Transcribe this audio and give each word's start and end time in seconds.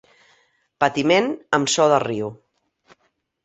Patiment 0.83 1.29
amb 1.59 1.71
so 1.77 1.87
de 1.95 2.03
riu. 2.07 2.35